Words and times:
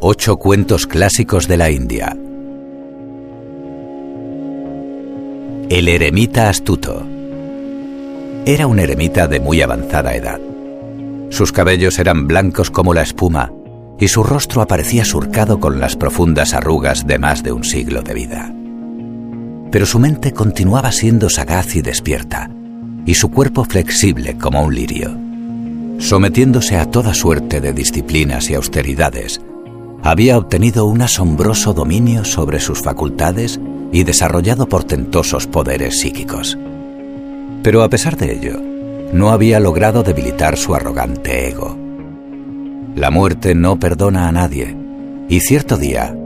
Ocho 0.00 0.36
cuentos 0.36 0.86
clásicos 0.86 1.48
de 1.48 1.56
la 1.56 1.72
India. 1.72 2.16
El 5.68 5.88
eremita 5.88 6.48
astuto. 6.48 7.04
Era 8.46 8.68
un 8.68 8.78
eremita 8.78 9.26
de 9.26 9.40
muy 9.40 9.60
avanzada 9.60 10.14
edad. 10.14 10.38
Sus 11.30 11.50
cabellos 11.50 11.98
eran 11.98 12.28
blancos 12.28 12.70
como 12.70 12.94
la 12.94 13.02
espuma 13.02 13.52
y 13.98 14.06
su 14.06 14.22
rostro 14.22 14.62
aparecía 14.62 15.04
surcado 15.04 15.58
con 15.58 15.80
las 15.80 15.96
profundas 15.96 16.54
arrugas 16.54 17.08
de 17.08 17.18
más 17.18 17.42
de 17.42 17.50
un 17.50 17.64
siglo 17.64 18.02
de 18.02 18.14
vida. 18.14 18.54
Pero 19.72 19.84
su 19.84 19.98
mente 19.98 20.32
continuaba 20.32 20.92
siendo 20.92 21.28
sagaz 21.28 21.74
y 21.74 21.82
despierta, 21.82 22.48
y 23.04 23.14
su 23.14 23.32
cuerpo 23.32 23.64
flexible 23.64 24.38
como 24.38 24.62
un 24.62 24.76
lirio. 24.76 25.10
Sometiéndose 25.98 26.76
a 26.76 26.88
toda 26.88 27.14
suerte 27.14 27.60
de 27.60 27.72
disciplinas 27.72 28.48
y 28.48 28.54
austeridades, 28.54 29.40
había 30.02 30.38
obtenido 30.38 30.86
un 30.86 31.02
asombroso 31.02 31.74
dominio 31.74 32.24
sobre 32.24 32.60
sus 32.60 32.80
facultades 32.80 33.60
y 33.92 34.04
desarrollado 34.04 34.68
portentosos 34.68 35.46
poderes 35.46 36.00
psíquicos. 36.00 36.58
Pero 37.62 37.82
a 37.82 37.88
pesar 37.88 38.16
de 38.16 38.32
ello, 38.32 38.60
no 39.12 39.30
había 39.30 39.60
logrado 39.60 40.02
debilitar 40.02 40.56
su 40.56 40.74
arrogante 40.74 41.48
ego. 41.48 41.76
La 42.94 43.10
muerte 43.10 43.54
no 43.54 43.78
perdona 43.78 44.28
a 44.28 44.32
nadie, 44.32 44.76
y 45.28 45.40
cierto 45.40 45.76
día, 45.76 46.16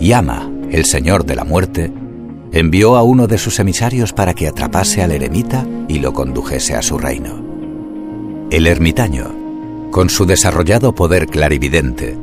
Yama, 0.00 0.50
el 0.70 0.84
señor 0.84 1.24
de 1.24 1.36
la 1.36 1.44
muerte, 1.44 1.92
envió 2.52 2.96
a 2.96 3.02
uno 3.02 3.26
de 3.26 3.38
sus 3.38 3.58
emisarios 3.58 4.12
para 4.12 4.34
que 4.34 4.48
atrapase 4.48 5.02
al 5.02 5.12
eremita 5.12 5.66
y 5.88 5.98
lo 5.98 6.12
condujese 6.12 6.74
a 6.74 6.82
su 6.82 6.98
reino. 6.98 7.44
El 8.50 8.66
ermitaño, 8.66 9.26
con 9.90 10.08
su 10.08 10.24
desarrollado 10.24 10.94
poder 10.94 11.26
clarividente, 11.26 12.16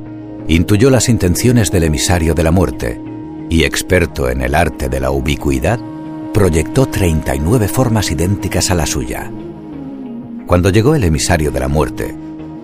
intuyó 0.47 0.89
las 0.89 1.09
intenciones 1.09 1.71
del 1.71 1.83
emisario 1.83 2.33
de 2.33 2.43
la 2.43 2.51
muerte 2.51 3.01
y, 3.49 3.63
experto 3.63 4.29
en 4.29 4.41
el 4.41 4.55
arte 4.55 4.89
de 4.89 4.99
la 4.99 5.11
ubicuidad, 5.11 5.79
proyectó 6.33 6.85
39 6.87 7.67
formas 7.67 8.11
idénticas 8.11 8.69
a 8.71 8.75
la 8.75 8.85
suya. 8.85 9.31
Cuando 10.45 10.69
llegó 10.69 10.95
el 10.95 11.03
emisario 11.03 11.51
de 11.51 11.59
la 11.59 11.67
muerte, 11.67 12.15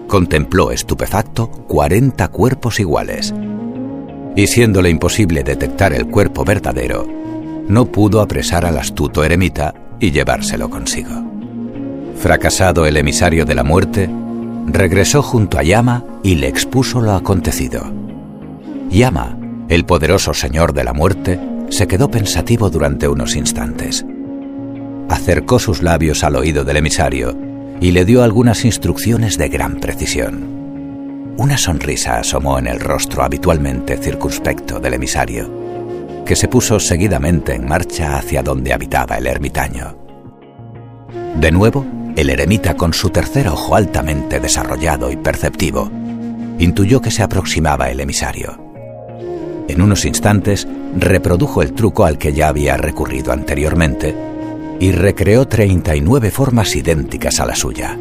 contempló 0.08 0.72
estupefacto 0.72 1.50
40 1.50 2.28
cuerpos 2.28 2.80
iguales. 2.80 3.34
Y 4.36 4.48
siéndole 4.48 4.90
imposible 4.90 5.44
detectar 5.44 5.94
el 5.94 6.08
cuerpo 6.08 6.44
verdadero, 6.44 7.08
no 7.68 7.86
pudo 7.86 8.22
apresar 8.22 8.66
al 8.66 8.78
astuto 8.78 9.24
eremita 9.24 9.74
y 10.00 10.12
llevárselo 10.12 10.70
consigo. 10.70 11.12
Fracasado 12.18 12.86
el 12.86 12.98
emisario 12.98 13.46
de 13.46 13.56
la 13.56 13.64
muerte, 13.64 14.09
regresó 14.67 15.22
junto 15.22 15.58
a 15.58 15.64
Yama 15.64 16.04
y 16.23 16.36
le 16.36 16.48
expuso 16.48 17.02
lo 17.02 17.14
acontecido. 17.14 17.92
Yama, 18.90 19.38
el 19.70 19.86
poderoso 19.86 20.34
señor 20.34 20.73
de 20.73 20.84
la 20.84 20.94
muerte, 20.94 21.40
se 21.70 21.88
quedó 21.88 22.12
pensativo 22.12 22.70
durante 22.70 23.08
unos 23.08 23.36
instantes. 23.36 24.06
Acercó 25.09 25.59
sus 25.59 25.81
labios 25.81 26.23
al 26.23 26.36
oído 26.36 26.64
del 26.64 26.78
emisario 26.78 27.36
y 27.80 27.92
le 27.92 28.06
dio 28.06 28.23
algunas 28.23 28.66
instrucciones 28.66 29.38
de 29.38 29.50
gran 29.50 29.80
precisión. 29.80 31.34
Una 31.38 31.58
sonrisa 31.58 32.20
asomó 32.20 32.59
en 32.59 32.68
el 32.68 32.80
rostro 32.80 33.23
habitualmente 33.23 33.98
circunspecto 33.98 34.80
del 34.80 34.94
emisario, 34.94 35.50
que 36.25 36.36
se 36.36 36.48
puso 36.48 36.80
seguidamente 36.80 37.56
en 37.56 37.68
marcha 37.68 38.18
hacia 38.18 38.44
donde 38.44 38.73
habitaba 38.73 39.18
el 39.18 39.28
ermitaño. 39.28 39.98
De 41.40 41.52
nuevo, 41.52 41.86
el 42.16 42.30
eremita, 42.30 42.76
con 42.76 42.94
su 42.94 43.09
tercer 43.09 43.48
ojo 43.48 43.76
altamente 43.76 44.40
desarrollado 44.40 45.12
y 45.12 45.16
perceptivo, 45.16 45.90
intuyó 46.59 47.02
que 47.02 47.12
se 47.12 47.23
aproximaba 47.23 47.90
el 47.90 48.00
emisario. 48.00 48.59
En 49.68 49.81
unos 49.81 50.06
instantes 50.06 50.68
reprodujo 50.98 51.62
el 51.62 51.74
truco 51.74 52.06
al 52.06 52.18
que 52.18 52.34
ya 52.34 52.50
había 52.50 52.75
recurrido 52.78 53.31
anteriormente 53.31 54.16
y 54.80 54.91
recreó 54.91 55.47
39 55.47 56.31
formas 56.31 56.75
idénticas 56.75 57.40
a 57.40 57.46
la 57.46 57.56
suya. 57.56 57.97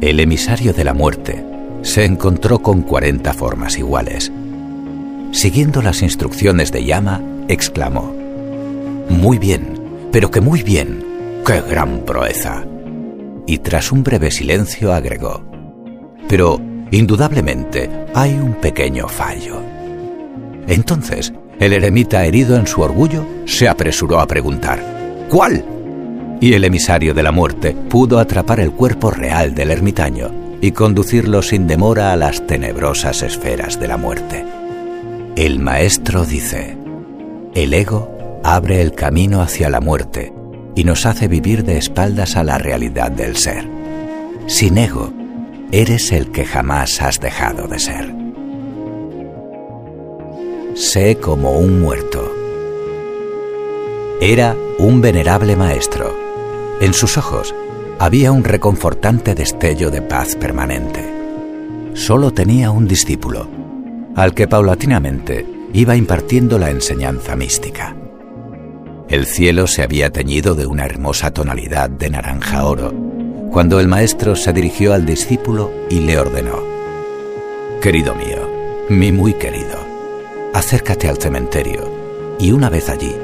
El 0.00 0.18
emisario 0.18 0.72
de 0.72 0.84
la 0.84 0.94
muerte 0.94 1.44
se 1.82 2.04
encontró 2.04 2.60
con 2.60 2.82
40 2.82 3.32
formas 3.34 3.78
iguales. 3.78 4.32
Siguiendo 5.30 5.80
las 5.80 6.02
instrucciones 6.02 6.72
de 6.72 6.84
Yama, 6.84 7.20
exclamó, 7.48 8.12
Muy 9.08 9.38
bien, 9.38 9.80
pero 10.10 10.30
que 10.30 10.40
muy 10.40 10.62
bien, 10.62 11.04
qué 11.46 11.60
gran 11.60 12.00
proeza 12.00 12.64
y 13.46 13.58
tras 13.58 13.92
un 13.92 14.02
breve 14.02 14.30
silencio 14.30 14.92
agregó, 14.92 15.44
Pero, 16.28 16.60
indudablemente, 16.90 17.90
hay 18.14 18.34
un 18.34 18.54
pequeño 18.54 19.08
fallo. 19.08 19.60
Entonces, 20.66 21.32
el 21.58 21.72
eremita 21.72 22.24
herido 22.24 22.56
en 22.56 22.66
su 22.66 22.80
orgullo 22.80 23.24
se 23.44 23.68
apresuró 23.68 24.20
a 24.20 24.26
preguntar, 24.26 24.80
¿Cuál? 25.28 25.64
Y 26.40 26.54
el 26.54 26.64
emisario 26.64 27.14
de 27.14 27.22
la 27.22 27.32
muerte 27.32 27.76
pudo 27.88 28.18
atrapar 28.18 28.60
el 28.60 28.72
cuerpo 28.72 29.10
real 29.10 29.54
del 29.54 29.70
ermitaño 29.70 30.30
y 30.60 30.72
conducirlo 30.72 31.42
sin 31.42 31.66
demora 31.66 32.12
a 32.12 32.16
las 32.16 32.46
tenebrosas 32.46 33.22
esferas 33.22 33.78
de 33.78 33.88
la 33.88 33.96
muerte. 33.96 34.44
El 35.36 35.58
maestro 35.58 36.24
dice, 36.24 36.76
el 37.54 37.74
ego 37.74 38.40
abre 38.44 38.80
el 38.80 38.92
camino 38.92 39.40
hacia 39.40 39.70
la 39.70 39.80
muerte 39.80 40.31
y 40.74 40.84
nos 40.84 41.06
hace 41.06 41.28
vivir 41.28 41.64
de 41.64 41.78
espaldas 41.78 42.36
a 42.36 42.44
la 42.44 42.58
realidad 42.58 43.10
del 43.10 43.36
ser. 43.36 43.68
Sin 44.46 44.78
ego, 44.78 45.12
eres 45.70 46.12
el 46.12 46.30
que 46.30 46.44
jamás 46.44 47.00
has 47.00 47.20
dejado 47.20 47.68
de 47.68 47.78
ser. 47.78 48.14
Sé 50.74 51.16
como 51.16 51.52
un 51.58 51.80
muerto. 51.80 52.32
Era 54.20 54.56
un 54.78 55.00
venerable 55.00 55.56
maestro. 55.56 56.16
En 56.80 56.94
sus 56.94 57.18
ojos 57.18 57.54
había 57.98 58.32
un 58.32 58.44
reconfortante 58.44 59.34
destello 59.34 59.90
de 59.90 60.02
paz 60.02 60.36
permanente. 60.36 61.08
Solo 61.94 62.32
tenía 62.32 62.70
un 62.70 62.88
discípulo, 62.88 63.48
al 64.16 64.34
que 64.34 64.48
paulatinamente 64.48 65.46
iba 65.72 65.96
impartiendo 65.96 66.58
la 66.58 66.70
enseñanza 66.70 67.36
mística. 67.36 67.94
El 69.12 69.26
cielo 69.26 69.66
se 69.66 69.82
había 69.82 70.08
teñido 70.08 70.54
de 70.54 70.64
una 70.64 70.86
hermosa 70.86 71.32
tonalidad 71.32 71.90
de 71.90 72.08
naranja 72.08 72.64
oro, 72.64 72.94
cuando 73.50 73.78
el 73.78 73.86
maestro 73.86 74.34
se 74.36 74.54
dirigió 74.54 74.94
al 74.94 75.04
discípulo 75.04 75.70
y 75.90 76.00
le 76.00 76.18
ordenó, 76.18 76.62
Querido 77.82 78.14
mío, 78.14 78.48
mi 78.88 79.12
muy 79.12 79.34
querido, 79.34 79.76
acércate 80.54 81.10
al 81.10 81.18
cementerio 81.18 81.92
y 82.38 82.52
una 82.52 82.70
vez 82.70 82.88
allí, 82.88 83.14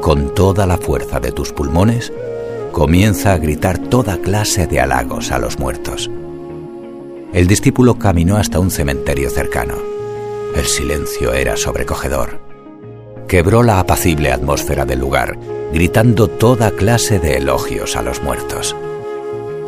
con 0.00 0.32
toda 0.32 0.64
la 0.64 0.78
fuerza 0.78 1.18
de 1.18 1.32
tus 1.32 1.52
pulmones, 1.52 2.12
comienza 2.70 3.32
a 3.32 3.38
gritar 3.38 3.78
toda 3.78 4.18
clase 4.18 4.68
de 4.68 4.78
halagos 4.78 5.32
a 5.32 5.40
los 5.40 5.58
muertos. 5.58 6.08
El 7.32 7.48
discípulo 7.48 7.98
caminó 7.98 8.36
hasta 8.36 8.60
un 8.60 8.70
cementerio 8.70 9.28
cercano. 9.28 9.74
El 10.54 10.66
silencio 10.66 11.32
era 11.32 11.56
sobrecogedor 11.56 12.51
quebró 13.32 13.62
la 13.62 13.80
apacible 13.80 14.30
atmósfera 14.30 14.84
del 14.84 14.98
lugar, 14.98 15.38
gritando 15.72 16.28
toda 16.28 16.70
clase 16.70 17.18
de 17.18 17.38
elogios 17.38 17.96
a 17.96 18.02
los 18.02 18.22
muertos. 18.22 18.76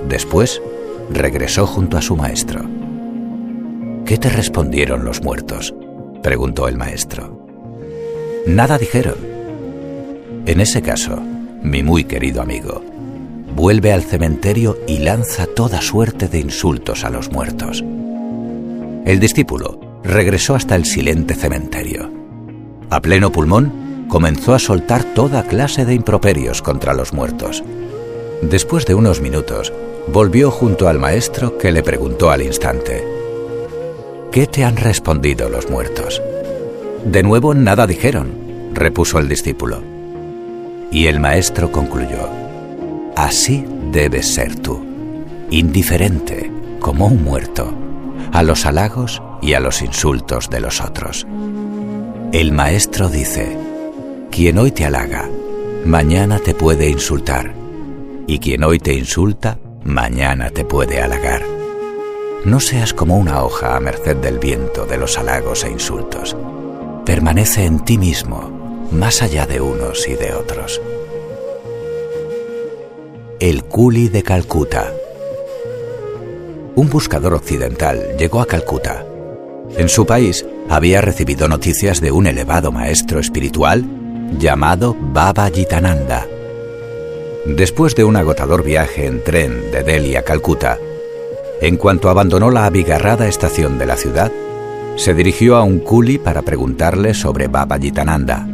Después, 0.06 0.60
regresó 1.08 1.66
junto 1.66 1.96
a 1.96 2.02
su 2.02 2.14
maestro. 2.14 2.60
¿Qué 4.04 4.18
te 4.18 4.28
respondieron 4.28 5.06
los 5.06 5.22
muertos? 5.22 5.74
preguntó 6.22 6.68
el 6.68 6.76
maestro. 6.76 7.46
Nada 8.46 8.76
dijeron. 8.76 9.16
En 10.44 10.60
ese 10.60 10.82
caso, 10.82 11.18
mi 11.62 11.82
muy 11.82 12.04
querido 12.04 12.42
amigo, 12.42 12.82
vuelve 13.56 13.94
al 13.94 14.02
cementerio 14.02 14.76
y 14.86 14.98
lanza 14.98 15.46
toda 15.46 15.80
suerte 15.80 16.28
de 16.28 16.38
insultos 16.38 17.02
a 17.02 17.08
los 17.08 17.32
muertos. 17.32 17.82
El 19.06 19.20
discípulo 19.20 19.80
regresó 20.04 20.54
hasta 20.54 20.76
el 20.76 20.84
silente 20.84 21.34
cementerio. 21.34 22.23
A 22.94 23.00
pleno 23.00 23.32
pulmón, 23.32 24.06
comenzó 24.06 24.54
a 24.54 24.60
soltar 24.60 25.02
toda 25.02 25.42
clase 25.42 25.84
de 25.84 25.94
improperios 25.94 26.62
contra 26.62 26.94
los 26.94 27.12
muertos. 27.12 27.64
Después 28.40 28.86
de 28.86 28.94
unos 28.94 29.20
minutos, 29.20 29.72
volvió 30.06 30.52
junto 30.52 30.86
al 30.86 31.00
maestro 31.00 31.58
que 31.58 31.72
le 31.72 31.82
preguntó 31.82 32.30
al 32.30 32.42
instante, 32.42 33.04
¿Qué 34.30 34.46
te 34.46 34.62
han 34.62 34.76
respondido 34.76 35.48
los 35.48 35.68
muertos? 35.68 36.22
De 37.04 37.24
nuevo 37.24 37.52
nada 37.52 37.88
dijeron, 37.88 38.30
repuso 38.72 39.18
el 39.18 39.28
discípulo. 39.28 39.82
Y 40.92 41.08
el 41.08 41.18
maestro 41.18 41.72
concluyó, 41.72 42.28
Así 43.16 43.66
debes 43.90 44.32
ser 44.32 44.54
tú, 44.54 44.86
indiferente, 45.50 46.48
como 46.78 47.06
un 47.08 47.24
muerto, 47.24 47.74
a 48.30 48.44
los 48.44 48.64
halagos 48.66 49.20
y 49.42 49.54
a 49.54 49.58
los 49.58 49.82
insultos 49.82 50.48
de 50.48 50.60
los 50.60 50.80
otros. 50.80 51.26
El 52.34 52.50
maestro 52.50 53.08
dice, 53.08 53.56
quien 54.32 54.58
hoy 54.58 54.72
te 54.72 54.84
halaga, 54.84 55.30
mañana 55.84 56.40
te 56.40 56.52
puede 56.52 56.88
insultar, 56.88 57.54
y 58.26 58.40
quien 58.40 58.64
hoy 58.64 58.80
te 58.80 58.92
insulta, 58.92 59.60
mañana 59.84 60.50
te 60.50 60.64
puede 60.64 61.00
halagar. 61.00 61.42
no 62.44 62.58
seas 62.58 62.92
como 62.92 63.18
una 63.18 63.44
hoja 63.44 63.76
a 63.76 63.78
merced 63.78 64.16
del 64.16 64.40
viento 64.40 64.84
de 64.84 64.98
los 64.98 65.16
halagos 65.16 65.62
e 65.62 65.70
insultos. 65.70 66.36
Permanece 67.06 67.66
en 67.66 67.84
ti 67.84 67.98
mismo, 67.98 68.88
más 68.90 69.22
allá 69.22 69.46
de 69.46 69.60
unos 69.60 70.08
y 70.08 70.14
de 70.14 70.34
otros. 70.34 70.82
El 73.38 73.62
Culi 73.62 74.08
de 74.08 74.24
Calcuta. 74.24 74.92
Un 76.74 76.90
buscador 76.90 77.34
occidental 77.34 78.16
llegó 78.18 78.40
a 78.40 78.46
Calcuta. 78.46 79.06
En 79.78 79.88
su 79.88 80.04
país 80.04 80.44
había 80.68 81.00
recibido 81.00 81.48
noticias 81.48 82.00
de 82.00 82.12
un 82.12 82.26
elevado 82.26 82.72
maestro 82.72 83.20
espiritual 83.20 83.84
llamado 84.38 84.96
Baba 84.98 85.48
Yitananda. 85.48 86.26
Después 87.46 87.94
de 87.94 88.04
un 88.04 88.16
agotador 88.16 88.64
viaje 88.64 89.06
en 89.06 89.22
tren 89.22 89.70
de 89.70 89.82
Delhi 89.82 90.16
a 90.16 90.22
Calcuta, 90.22 90.78
en 91.60 91.76
cuanto 91.76 92.08
abandonó 92.08 92.50
la 92.50 92.66
abigarrada 92.66 93.28
estación 93.28 93.78
de 93.78 93.86
la 93.86 93.96
ciudad, 93.96 94.32
se 94.96 95.14
dirigió 95.14 95.56
a 95.56 95.62
un 95.62 95.80
culi 95.80 96.18
para 96.18 96.42
preguntarle 96.42 97.14
sobre 97.14 97.48
Baba 97.48 97.76
Yitananda. 97.76 98.46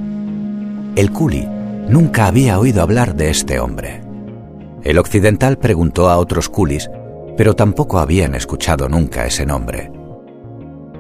El 0.97 1.13
culi 1.13 1.47
nunca 1.89 2.27
había 2.27 2.59
oído 2.59 2.83
hablar 2.83 3.15
de 3.15 3.31
este 3.31 3.61
hombre. 3.61 4.03
El 4.83 4.99
occidental 4.99 5.59
preguntó 5.59 6.09
a 6.09 6.19
otros 6.19 6.49
culis, 6.49 6.91
pero 7.37 7.55
tampoco 7.55 7.99
habían 7.99 8.35
escuchado 8.35 8.89
nunca 8.89 9.27
ese 9.27 9.47
nombre. 9.47 9.93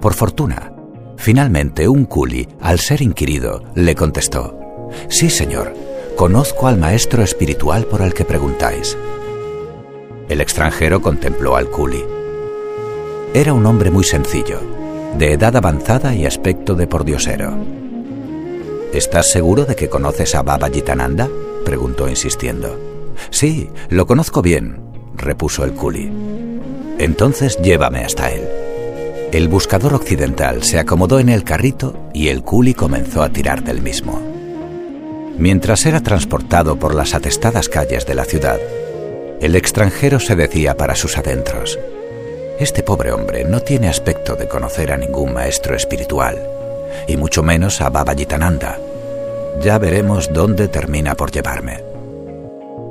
Por 0.00 0.14
fortuna, 0.14 0.72
finalmente 1.20 1.86
un 1.86 2.06
culi, 2.06 2.48
al 2.60 2.80
ser 2.80 3.02
inquirido, 3.02 3.62
le 3.74 3.94
contestó, 3.94 4.88
Sí, 5.08 5.28
señor, 5.28 5.74
conozco 6.16 6.66
al 6.66 6.78
maestro 6.78 7.22
espiritual 7.22 7.84
por 7.84 8.00
el 8.00 8.14
que 8.14 8.24
preguntáis. 8.24 8.96
El 10.28 10.40
extranjero 10.40 11.02
contempló 11.02 11.56
al 11.56 11.68
culi. 11.68 12.02
Era 13.34 13.52
un 13.52 13.66
hombre 13.66 13.90
muy 13.90 14.02
sencillo, 14.02 14.60
de 15.18 15.34
edad 15.34 15.54
avanzada 15.54 16.14
y 16.14 16.24
aspecto 16.24 16.74
de 16.74 16.86
pordiosero. 16.86 17.52
¿Estás 18.94 19.30
seguro 19.30 19.66
de 19.66 19.76
que 19.76 19.88
conoces 19.90 20.34
a 20.34 20.42
Baba 20.42 20.68
Yitananda? 20.68 21.28
preguntó 21.64 22.08
insistiendo. 22.08 22.80
Sí, 23.28 23.68
lo 23.90 24.06
conozco 24.06 24.40
bien, 24.40 24.80
repuso 25.14 25.64
el 25.64 25.72
culi. 25.72 26.10
Entonces 26.98 27.58
llévame 27.62 28.00
hasta 28.00 28.32
él. 28.32 28.69
El 29.32 29.46
buscador 29.46 29.94
occidental 29.94 30.64
se 30.64 30.80
acomodó 30.80 31.20
en 31.20 31.28
el 31.28 31.44
carrito 31.44 31.94
y 32.12 32.28
el 32.28 32.42
culi 32.42 32.74
comenzó 32.74 33.22
a 33.22 33.28
tirar 33.28 33.62
del 33.62 33.80
mismo. 33.80 34.20
Mientras 35.38 35.86
era 35.86 36.00
transportado 36.00 36.80
por 36.80 36.96
las 36.96 37.14
atestadas 37.14 37.68
calles 37.68 38.06
de 38.06 38.16
la 38.16 38.24
ciudad, 38.24 38.58
el 39.40 39.54
extranjero 39.54 40.18
se 40.18 40.34
decía 40.34 40.76
para 40.76 40.96
sus 40.96 41.16
adentros, 41.16 41.78
Este 42.58 42.82
pobre 42.82 43.12
hombre 43.12 43.44
no 43.44 43.60
tiene 43.60 43.88
aspecto 43.88 44.34
de 44.34 44.48
conocer 44.48 44.90
a 44.90 44.96
ningún 44.96 45.32
maestro 45.32 45.76
espiritual, 45.76 46.36
y 47.06 47.16
mucho 47.16 47.44
menos 47.44 47.80
a 47.80 47.88
Baba 47.88 48.14
Yitananda. 48.14 48.80
Ya 49.62 49.78
veremos 49.78 50.32
dónde 50.32 50.66
termina 50.66 51.14
por 51.14 51.30
llevarme. 51.30 51.84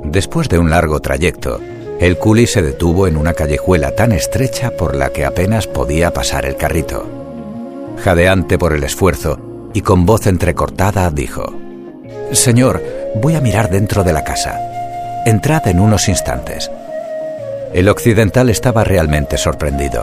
Después 0.04 0.48
de 0.48 0.58
un 0.58 0.70
largo 0.70 1.00
trayecto, 1.00 1.60
el 2.00 2.16
culi 2.16 2.46
se 2.46 2.62
detuvo 2.62 3.06
en 3.06 3.18
una 3.18 3.34
callejuela 3.34 3.94
tan 3.94 4.12
estrecha 4.12 4.70
por 4.70 4.96
la 4.96 5.10
que 5.10 5.26
apenas 5.26 5.66
podía 5.66 6.14
pasar 6.14 6.46
el 6.46 6.56
carrito. 6.56 7.06
Jadeante 8.02 8.58
por 8.58 8.72
el 8.72 8.82
esfuerzo 8.84 9.38
y 9.74 9.82
con 9.82 10.06
voz 10.06 10.26
entrecortada 10.26 11.10
dijo, 11.10 11.54
Señor, 12.32 12.82
voy 13.16 13.34
a 13.36 13.42
mirar 13.42 13.68
dentro 13.68 14.02
de 14.02 14.14
la 14.14 14.24
casa. 14.24 14.58
Entrad 15.26 15.68
en 15.68 15.78
unos 15.78 16.08
instantes. 16.08 16.70
El 17.74 17.86
occidental 17.90 18.48
estaba 18.48 18.82
realmente 18.82 19.36
sorprendido. 19.36 20.02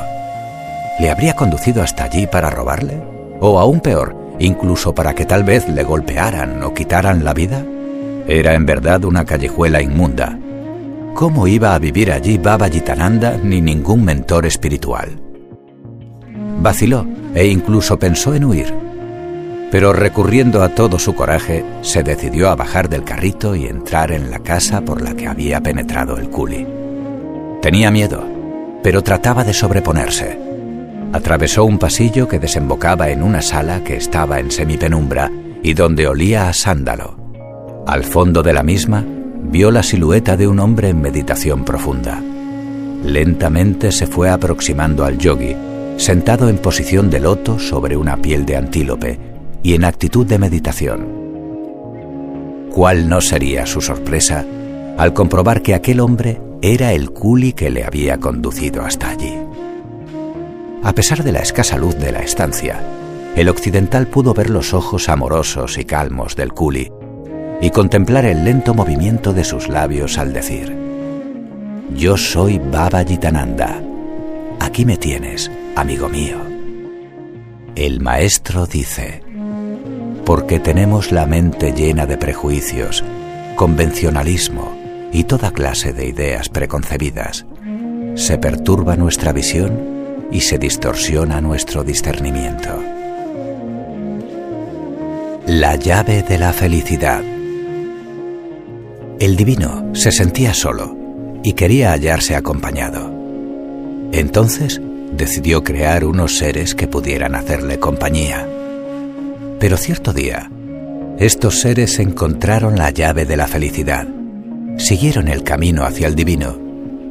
¿Le 1.00 1.10
habría 1.10 1.36
conducido 1.36 1.82
hasta 1.82 2.04
allí 2.04 2.28
para 2.28 2.52
robarle? 2.52 3.02
O 3.40 3.60
aún 3.60 3.80
peor, 3.80 4.16
incluso 4.38 4.94
para 4.94 5.16
que 5.16 5.26
tal 5.26 5.44
vez 5.44 5.68
le 5.68 5.84
golpearan 5.84 6.62
o 6.62 6.76
quitaran 6.76 7.24
la 7.24 7.34
vida? 7.34 7.66
Era 8.28 8.54
en 8.54 8.68
verdad 8.68 9.04
una 9.04 9.26
callejuela 9.26 9.82
inmunda. 9.82 10.38
¿Cómo 11.18 11.48
iba 11.48 11.74
a 11.74 11.80
vivir 11.80 12.12
allí 12.12 12.38
Baba 12.38 12.68
Yitananda 12.68 13.40
ni 13.42 13.60
ningún 13.60 14.06
mentor 14.06 14.46
espiritual? 14.46 15.20
Vaciló 16.62 17.08
e 17.34 17.48
incluso 17.48 17.98
pensó 17.98 18.36
en 18.36 18.46
huir. 18.46 18.72
Pero 19.72 19.94
recurriendo 19.94 20.62
a 20.62 20.70
todo 20.70 21.00
su 21.00 21.16
coraje, 21.16 21.66
se 21.82 22.04
decidió 22.04 22.52
a 22.52 22.56
bajar 22.56 22.88
del 22.88 23.04
carrito 23.04 23.56
y 23.56 23.66
entrar 23.66 24.12
en 24.12 24.30
la 24.30 24.38
casa 24.38 24.82
por 24.82 25.02
la 25.02 25.16
que 25.16 25.28
había 25.28 25.60
penetrado 25.60 26.20
el 26.20 26.30
culi. 26.30 26.68
Tenía 27.64 27.90
miedo, 27.90 28.24
pero 28.84 29.02
trataba 29.02 29.44
de 29.44 29.56
sobreponerse. 29.56 30.38
Atravesó 31.14 31.66
un 31.66 31.80
pasillo 31.80 32.28
que 32.28 32.38
desembocaba 32.38 33.10
en 33.10 33.24
una 33.24 33.42
sala 33.42 33.84
que 33.84 33.96
estaba 33.96 34.40
en 34.40 34.52
semipenumbra 34.52 35.32
y 35.64 35.74
donde 35.74 36.06
olía 36.06 36.48
a 36.48 36.54
sándalo. 36.54 37.18
Al 37.88 38.04
fondo 38.04 38.44
de 38.44 38.54
la 38.54 38.62
misma 38.62 39.04
vio 39.44 39.72
la 39.72 39.84
silueta 39.84 40.38
de 40.38 40.48
un 40.48 40.60
hombre 40.60 40.90
en 40.90 41.02
meditación 41.02 41.64
profunda. 41.64 42.22
Lentamente 43.04 43.92
se 43.92 44.08
fue 44.08 44.30
aproximando 44.30 45.06
al 45.06 45.18
yogi, 45.18 45.56
sentado 45.98 46.50
en 46.50 46.58
posición 46.58 47.10
de 47.10 47.20
loto 47.20 47.60
sobre 47.60 47.98
una 47.98 48.18
piel 48.18 48.46
de 48.46 48.56
antílope, 48.56 49.20
y 49.64 49.74
en 49.74 49.86
actitud 49.86 50.26
de 50.26 50.40
meditación. 50.40 51.08
¿Cuál 52.72 53.10
no 53.10 53.22
sería 53.22 53.66
su 53.66 53.82
sorpresa 53.82 54.46
al 54.98 55.14
comprobar 55.14 55.62
que 55.62 55.74
aquel 55.74 56.00
hombre 56.00 56.40
era 56.62 56.94
el 56.94 57.12
culi 57.12 57.54
que 57.54 57.70
le 57.70 57.84
había 57.84 58.18
conducido 58.20 58.84
hasta 58.84 59.10
allí? 59.10 59.34
A 60.84 60.94
pesar 60.94 61.24
de 61.24 61.32
la 61.32 61.40
escasa 61.40 61.78
luz 61.78 61.98
de 61.98 62.12
la 62.12 62.20
estancia, 62.20 62.80
el 63.36 63.50
occidental 63.50 64.08
pudo 64.08 64.34
ver 64.34 64.50
los 64.50 64.74
ojos 64.74 65.10
amorosos 65.10 65.78
y 65.78 65.86
calmos 65.86 66.36
del 66.36 66.54
culi 66.54 66.92
y 67.62 67.70
contemplar 67.72 68.26
el 68.26 68.44
lento 68.44 68.74
movimiento 68.74 69.34
de 69.34 69.44
sus 69.44 69.68
labios 69.68 70.18
al 70.18 70.34
decir, 70.34 70.76
Yo 71.96 72.18
soy 72.18 72.60
Baba 72.60 73.02
Yitananda. 73.02 73.82
Aquí 74.60 74.86
me 74.86 74.98
tienes, 74.98 75.52
amigo 75.76 76.10
mío. 76.10 76.38
El 77.76 78.00
maestro 78.00 78.66
dice, 78.66 79.22
porque 80.26 80.60
tenemos 80.60 81.12
la 81.12 81.26
mente 81.26 81.74
llena 81.74 82.06
de 82.06 82.18
prejuicios, 82.18 83.04
convencionalismo 83.56 84.78
y 85.12 85.24
toda 85.24 85.52
clase 85.52 85.94
de 85.94 86.08
ideas 86.08 86.50
preconcebidas. 86.50 87.46
Se 88.16 88.38
perturba 88.38 88.96
nuestra 88.96 89.32
visión 89.32 90.28
y 90.32 90.42
se 90.42 90.58
distorsiona 90.58 91.40
nuestro 91.40 91.84
discernimiento. 91.84 92.78
La 95.46 95.76
llave 95.76 96.24
de 96.24 96.38
la 96.40 96.52
felicidad. 96.52 97.22
El 99.20 99.36
divino 99.36 99.96
se 99.96 100.12
sentía 100.12 100.54
solo 100.54 100.96
y 101.44 101.54
quería 101.54 101.92
hallarse 101.92 102.36
acompañado. 102.36 103.12
Entonces 104.12 104.80
decidió 105.12 105.64
crear 105.64 106.06
unos 106.06 106.38
seres 106.38 106.76
que 106.76 106.88
pudieran 106.88 107.34
hacerle 107.34 107.80
compañía. 107.80 108.48
Pero 109.60 109.76
cierto 109.78 110.14
día, 110.14 110.52
estos 111.18 111.60
seres 111.62 111.98
encontraron 111.98 112.78
la 112.78 112.92
llave 112.92 113.26
de 113.26 113.38
la 113.38 113.48
felicidad, 113.48 114.08
siguieron 114.78 115.30
el 115.30 115.42
camino 115.44 115.84
hacia 115.84 116.08
el 116.08 116.14
divino 116.14 116.60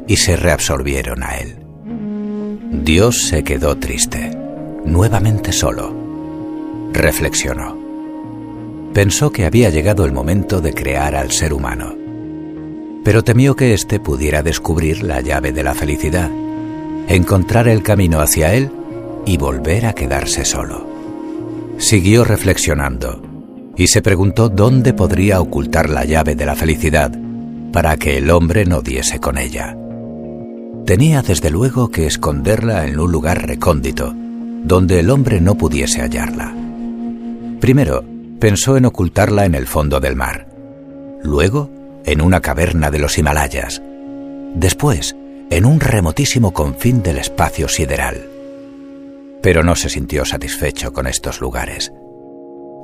y 0.07 0.17
se 0.17 0.37
reabsorbieron 0.37 1.25
a 1.25 1.39
él. 1.39 1.57
Dios 2.85 3.27
se 3.27 3.43
quedó 3.43 3.79
triste, 3.79 4.31
nuevamente 4.85 5.51
solo. 5.51 5.93
Reflexionó. 6.93 7.76
Pensó 8.97 9.31
que 9.31 9.45
había 9.45 9.69
llegado 9.69 10.07
el 10.07 10.13
momento 10.13 10.63
de 10.63 10.73
crear 10.73 11.17
al 11.17 11.31
ser 11.31 11.53
humano, 11.53 11.95
pero 13.05 13.23
temió 13.23 13.55
que 13.55 13.75
éste 13.75 14.01
pudiera 14.01 14.43
descubrir 14.43 15.03
la 15.03 15.21
llave 15.21 15.53
de 15.53 15.63
la 15.63 15.75
felicidad, 15.75 16.31
encontrar 17.07 17.69
el 17.69 17.83
camino 17.83 18.21
hacia 18.21 18.55
él 18.55 18.71
y 19.27 19.37
volver 19.37 19.85
a 19.85 19.93
quedarse 19.93 20.47
solo. 20.47 20.89
Siguió 21.77 22.25
reflexionando 22.25 23.21
y 23.77 23.89
se 23.89 24.01
preguntó 24.01 24.49
dónde 24.49 24.95
podría 24.95 25.43
ocultar 25.43 25.91
la 25.91 26.07
llave 26.07 26.35
de 26.35 26.47
la 26.47 26.57
felicidad 26.57 27.13
para 27.75 27.99
que 27.99 28.17
el 28.17 28.31
hombre 28.31 28.65
no 28.65 28.81
diese 28.81 29.21
con 29.21 29.37
ella. 29.37 29.77
Tenía 30.87 31.21
desde 31.21 31.51
luego 31.51 31.91
que 31.91 32.07
esconderla 32.07 32.87
en 32.87 32.99
un 32.99 33.13
lugar 33.13 33.47
recóndito, 33.47 34.15
donde 34.65 35.01
el 35.01 35.11
hombre 35.11 35.43
no 35.43 35.55
pudiese 35.55 36.01
hallarla. 36.01 36.55
Primero, 37.61 38.16
pensó 38.39 38.77
en 38.77 38.87
ocultarla 38.87 39.45
en 39.45 39.55
el 39.55 39.67
fondo 39.67 40.01
del 40.01 40.17
mar, 40.17 40.49
luego 41.23 41.71
en 42.05 42.21
una 42.21 42.41
caverna 42.41 42.91
de 42.91 42.99
los 42.99 43.19
Himalayas, 43.19 43.83
después 44.55 45.17
en 45.51 45.65
un 45.65 45.81
remotísimo 45.81 46.53
confín 46.53 47.03
del 47.03 47.19
espacio 47.19 47.69
sideral 47.69 48.37
pero 49.47 49.63
no 49.63 49.77
se 49.77 49.89
sintió 49.89 50.25
satisfecho 50.25 50.93
con 50.93 51.07
estos 51.07 51.41
lugares. 51.41 51.93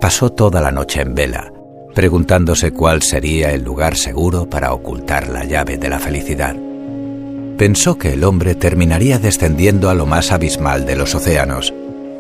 Pasó 0.01 0.31
toda 0.31 0.61
la 0.61 0.71
noche 0.71 1.01
en 1.01 1.13
vela, 1.13 1.53
preguntándose 1.93 2.71
cuál 2.71 3.03
sería 3.03 3.51
el 3.51 3.65
lugar 3.65 3.97
seguro 3.97 4.49
para 4.49 4.73
ocultar 4.73 5.29
la 5.29 5.45
llave 5.45 5.77
de 5.77 5.89
la 5.89 5.99
felicidad. 5.99 6.55
pensó 7.59 7.99
que 7.99 8.13
el 8.13 8.23
hombre 8.23 8.55
terminaría 8.55 9.19
descendiendo 9.19 9.91
a 9.91 9.95
lo 9.95 10.07
más 10.07 10.31
abismal 10.31 10.87
de 10.87 10.95
los 10.95 11.17
océanos 11.17 11.75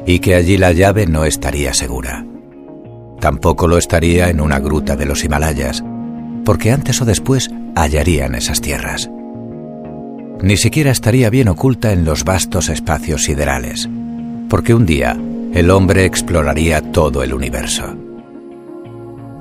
y 0.06 0.18
que 0.18 0.34
allí 0.34 0.56
la 0.56 0.72
llave 0.72 1.06
no 1.06 1.24
estaría 1.24 1.72
segura. 1.72 2.26
Tampoco 3.22 3.68
lo 3.68 3.78
estaría 3.78 4.30
en 4.30 4.40
una 4.40 4.58
gruta 4.58 4.96
de 4.96 5.06
los 5.06 5.22
Himalayas, 5.22 5.84
porque 6.44 6.72
antes 6.72 7.00
o 7.02 7.04
después 7.04 7.52
hallarían 7.76 8.34
esas 8.34 8.60
tierras. 8.60 9.08
Ni 10.42 10.56
siquiera 10.56 10.90
estaría 10.90 11.30
bien 11.30 11.46
oculta 11.46 11.92
en 11.92 12.04
los 12.04 12.24
vastos 12.24 12.68
espacios 12.68 13.22
siderales, 13.22 13.88
porque 14.48 14.74
un 14.74 14.86
día 14.86 15.16
el 15.54 15.70
hombre 15.70 16.04
exploraría 16.04 16.82
todo 16.90 17.22
el 17.22 17.32
universo. 17.32 17.94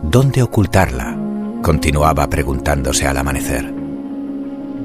¿Dónde 0.04 0.44
ocultarla? 0.44 1.18
continuaba 1.64 2.30
preguntándose 2.30 3.08
al 3.08 3.18
amanecer. 3.18 3.74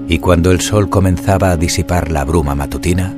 Y 0.08 0.20
cuando 0.20 0.50
el 0.50 0.62
sol 0.62 0.88
comenzaba 0.88 1.50
a 1.50 1.58
disipar 1.58 2.10
la 2.10 2.24
bruma 2.24 2.54
matutina, 2.54 3.14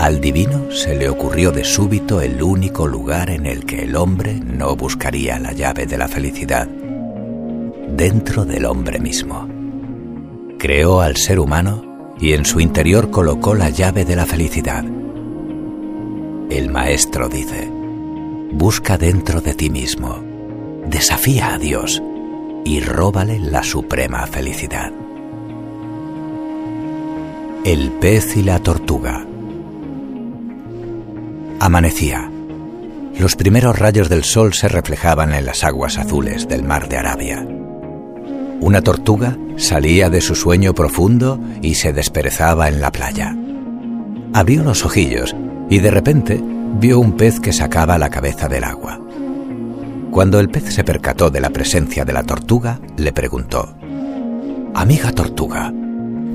al 0.00 0.18
divino 0.18 0.70
se 0.70 0.96
le 0.96 1.10
ocurrió 1.10 1.52
de 1.52 1.62
súbito 1.62 2.22
el 2.22 2.42
único 2.42 2.86
lugar 2.86 3.28
en 3.28 3.44
el 3.44 3.66
que 3.66 3.82
el 3.82 3.96
hombre 3.96 4.40
no 4.40 4.74
buscaría 4.74 5.38
la 5.38 5.52
llave 5.52 5.84
de 5.84 5.98
la 5.98 6.08
felicidad, 6.08 6.66
dentro 6.66 8.46
del 8.46 8.64
hombre 8.64 8.98
mismo. 8.98 9.46
Creó 10.58 11.02
al 11.02 11.18
ser 11.18 11.38
humano 11.38 12.14
y 12.18 12.32
en 12.32 12.46
su 12.46 12.60
interior 12.60 13.10
colocó 13.10 13.54
la 13.54 13.68
llave 13.68 14.06
de 14.06 14.16
la 14.16 14.24
felicidad. 14.24 14.86
El 16.48 16.70
maestro 16.70 17.28
dice, 17.28 17.70
busca 18.52 18.96
dentro 18.96 19.42
de 19.42 19.52
ti 19.52 19.68
mismo, 19.68 20.24
desafía 20.86 21.52
a 21.52 21.58
Dios 21.58 22.02
y 22.64 22.80
róbale 22.80 23.38
la 23.38 23.62
suprema 23.62 24.26
felicidad. 24.26 24.92
El 27.66 27.90
pez 28.00 28.38
y 28.38 28.42
la 28.42 28.60
tortuga. 28.60 29.26
Amanecía. 31.62 32.30
Los 33.18 33.36
primeros 33.36 33.78
rayos 33.78 34.08
del 34.08 34.24
sol 34.24 34.54
se 34.54 34.66
reflejaban 34.66 35.34
en 35.34 35.44
las 35.44 35.62
aguas 35.62 35.98
azules 35.98 36.48
del 36.48 36.62
mar 36.62 36.88
de 36.88 36.96
Arabia. 36.96 37.46
Una 38.60 38.80
tortuga 38.80 39.36
salía 39.58 40.08
de 40.08 40.22
su 40.22 40.34
sueño 40.34 40.72
profundo 40.72 41.38
y 41.60 41.74
se 41.74 41.92
desperezaba 41.92 42.68
en 42.68 42.80
la 42.80 42.90
playa. 42.90 43.36
Abrió 44.32 44.64
los 44.64 44.86
ojillos 44.86 45.36
y 45.68 45.80
de 45.80 45.90
repente 45.90 46.40
vio 46.42 46.98
un 46.98 47.12
pez 47.12 47.40
que 47.40 47.52
sacaba 47.52 47.98
la 47.98 48.08
cabeza 48.08 48.48
del 48.48 48.64
agua. 48.64 48.98
Cuando 50.10 50.40
el 50.40 50.48
pez 50.48 50.72
se 50.72 50.82
percató 50.82 51.28
de 51.28 51.42
la 51.42 51.50
presencia 51.50 52.06
de 52.06 52.14
la 52.14 52.22
tortuga, 52.22 52.80
le 52.96 53.12
preguntó, 53.12 53.76
Amiga 54.74 55.12
tortuga, 55.12 55.74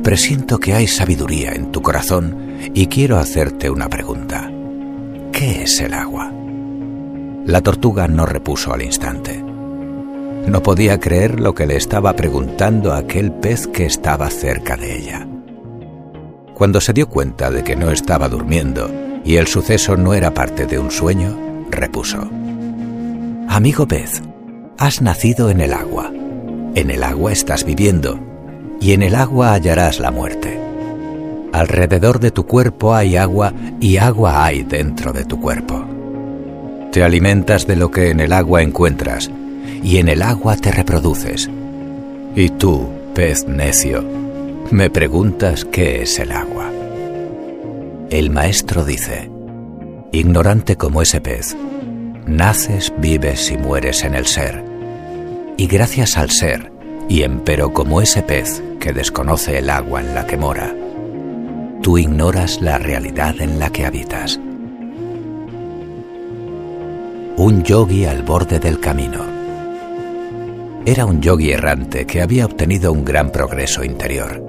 presiento 0.03 0.59
que 0.59 0.75
hay 0.75 0.85
sabiduría 0.85 1.53
en 1.53 1.71
tu 1.71 1.81
corazón 1.81 2.59
y 2.75 2.85
quiero 2.85 3.17
hacerte 3.17 3.71
una 3.71 3.89
pregunta. 3.89 4.51
¿Qué 5.35 5.63
es 5.63 5.81
el 5.81 5.93
agua? 5.93 6.31
La 7.45 7.59
tortuga 7.59 8.07
no 8.07 8.25
repuso 8.25 8.73
al 8.73 8.81
instante. 8.81 9.43
No 9.43 10.63
podía 10.63 10.97
creer 10.97 11.41
lo 11.41 11.53
que 11.53 11.67
le 11.67 11.75
estaba 11.75 12.13
preguntando 12.13 12.93
aquel 12.93 13.33
pez 13.33 13.67
que 13.67 13.85
estaba 13.85 14.29
cerca 14.29 14.77
de 14.77 14.97
ella. 14.97 15.27
Cuando 16.53 16.79
se 16.79 16.93
dio 16.93 17.09
cuenta 17.09 17.51
de 17.51 17.65
que 17.65 17.75
no 17.75 17.91
estaba 17.91 18.29
durmiendo 18.29 18.89
y 19.25 19.35
el 19.35 19.47
suceso 19.47 19.97
no 19.97 20.13
era 20.13 20.33
parte 20.33 20.67
de 20.67 20.79
un 20.79 20.89
sueño, 20.89 21.37
repuso. 21.69 22.29
Amigo 23.49 23.89
pez, 23.89 24.21
has 24.77 25.01
nacido 25.01 25.49
en 25.49 25.59
el 25.59 25.73
agua. 25.73 26.13
En 26.75 26.89
el 26.89 27.03
agua 27.03 27.33
estás 27.33 27.65
viviendo 27.65 28.21
y 28.79 28.93
en 28.93 29.03
el 29.03 29.15
agua 29.15 29.51
hallarás 29.51 29.99
la 29.99 30.11
muerte. 30.11 30.64
Alrededor 31.55 32.19
de 32.19 32.31
tu 32.31 32.45
cuerpo 32.45 32.93
hay 32.93 33.15
agua 33.15 33.53
y 33.79 33.95
agua 33.95 34.43
hay 34.43 34.63
dentro 34.63 35.13
de 35.13 35.23
tu 35.23 35.39
cuerpo. 35.39 35.85
Te 36.91 37.01
alimentas 37.01 37.65
de 37.65 37.77
lo 37.77 37.91
que 37.91 38.09
en 38.09 38.19
el 38.19 38.33
agua 38.33 38.61
encuentras 38.61 39.31
y 39.81 39.99
en 39.99 40.09
el 40.09 40.21
agua 40.21 40.57
te 40.57 40.73
reproduces. 40.73 41.49
Y 42.35 42.49
tú, 42.49 42.89
pez 43.13 43.47
necio, 43.47 44.03
me 44.69 44.89
preguntas 44.89 45.63
qué 45.63 46.01
es 46.01 46.19
el 46.19 46.33
agua. 46.33 46.69
El 48.09 48.31
maestro 48.31 48.83
dice, 48.83 49.31
ignorante 50.11 50.75
como 50.75 51.01
ese 51.01 51.21
pez, 51.21 51.55
naces, 52.27 52.91
vives 52.97 53.49
y 53.49 53.57
mueres 53.57 54.03
en 54.03 54.15
el 54.15 54.25
ser. 54.25 54.61
Y 55.55 55.67
gracias 55.67 56.17
al 56.17 56.31
ser, 56.31 56.73
y 57.07 57.21
empero 57.21 57.71
como 57.71 58.01
ese 58.01 58.23
pez 58.23 58.61
que 58.81 58.91
desconoce 58.91 59.57
el 59.59 59.69
agua 59.69 60.01
en 60.01 60.13
la 60.13 60.27
que 60.27 60.35
mora, 60.35 60.75
tú 61.85 61.99
ignoras 61.99 62.61
la 62.61 62.79
realidad 62.79 63.39
en 63.39 63.59
la 63.59 63.69
que 63.69 63.85
habitas. 63.85 64.39
Un 67.37 67.61
yogi 67.63 68.05
al 68.05 68.23
borde 68.23 68.57
del 68.57 68.79
camino 68.79 69.19
era 70.83 71.05
un 71.05 71.21
yogi 71.21 71.51
errante 71.51 72.07
que 72.07 72.23
había 72.23 72.47
obtenido 72.47 72.91
un 72.91 73.05
gran 73.05 73.29
progreso 73.31 73.83
interior. 73.83 74.43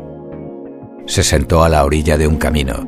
Se 1.05 1.23
sentó 1.23 1.63
a 1.63 1.69
la 1.69 1.85
orilla 1.85 2.17
de 2.17 2.27
un 2.27 2.37
camino 2.37 2.87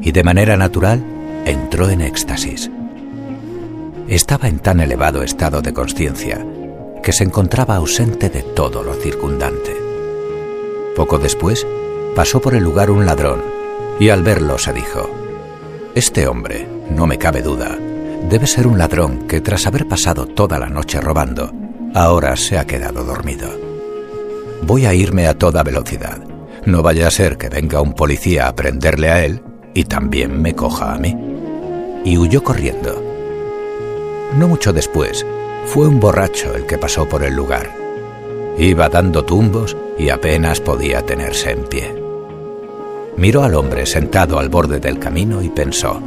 y 0.00 0.12
de 0.12 0.24
manera 0.24 0.56
natural 0.56 1.04
entró 1.44 1.90
en 1.90 2.00
éxtasis. 2.00 2.70
Estaba 4.08 4.48
en 4.48 4.60
tan 4.60 4.80
elevado 4.80 5.22
estado 5.22 5.60
de 5.60 5.74
conciencia 5.74 6.42
que 7.02 7.12
se 7.12 7.24
encontraba 7.24 7.76
ausente 7.76 8.30
de 8.30 8.44
todo 8.44 8.82
lo 8.82 8.94
circundante. 8.94 9.76
Poco 10.96 11.18
después 11.18 11.66
pasó 12.16 12.40
por 12.40 12.54
el 12.54 12.64
lugar 12.64 12.90
un 12.90 13.04
ladrón 13.04 13.59
y 14.00 14.08
al 14.08 14.24
verlo 14.24 14.58
se 14.58 14.72
dijo, 14.72 15.08
Este 15.94 16.26
hombre, 16.26 16.66
no 16.90 17.06
me 17.06 17.18
cabe 17.18 17.42
duda, 17.42 17.78
debe 18.28 18.48
ser 18.48 18.66
un 18.66 18.78
ladrón 18.78 19.28
que 19.28 19.40
tras 19.40 19.66
haber 19.66 19.86
pasado 19.86 20.26
toda 20.26 20.58
la 20.58 20.68
noche 20.68 21.00
robando, 21.00 21.52
Ahora 21.92 22.36
se 22.36 22.56
ha 22.56 22.66
quedado 22.66 23.02
dormido. 23.02 23.48
Voy 24.62 24.86
a 24.86 24.94
irme 24.94 25.26
a 25.26 25.36
toda 25.36 25.64
velocidad. 25.64 26.18
No 26.64 26.82
vaya 26.82 27.08
a 27.08 27.10
ser 27.10 27.36
que 27.36 27.48
venga 27.48 27.80
un 27.80 27.94
policía 27.94 28.46
a 28.46 28.54
prenderle 28.54 29.10
a 29.10 29.24
él 29.24 29.42
y 29.74 29.84
también 29.84 30.40
me 30.40 30.54
coja 30.54 30.94
a 30.94 30.98
mí. 30.98 31.16
Y 32.04 32.16
huyó 32.16 32.44
corriendo. 32.44 33.02
No 34.38 34.46
mucho 34.46 34.72
después, 34.72 35.26
fue 35.66 35.88
un 35.88 35.98
borracho 35.98 36.54
el 36.54 36.64
que 36.66 36.78
pasó 36.78 37.08
por 37.08 37.24
el 37.24 37.34
lugar. 37.34 37.70
Iba 38.56 38.88
dando 38.88 39.24
tumbos 39.24 39.76
y 39.98 40.10
apenas 40.10 40.60
podía 40.60 41.02
tenerse 41.02 41.50
en 41.50 41.64
pie. 41.64 41.99
Miró 43.16 43.42
al 43.42 43.54
hombre 43.54 43.86
sentado 43.86 44.38
al 44.38 44.48
borde 44.48 44.80
del 44.80 44.98
camino 44.98 45.42
y 45.42 45.48
pensó, 45.48 46.00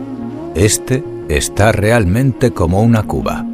Este 0.55 1.03
está 1.29 1.72
realmente 1.72 2.51
como 2.51 2.81
una 2.81 3.03
cuba 3.03 3.45